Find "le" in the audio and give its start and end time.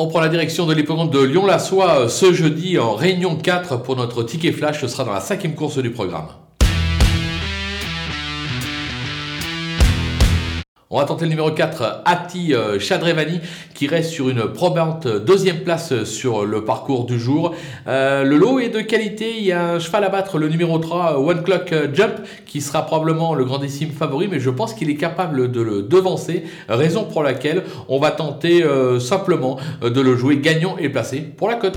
11.26-11.28, 16.46-16.64, 18.24-18.38, 20.38-20.48, 23.34-23.44, 25.60-25.82, 30.00-30.16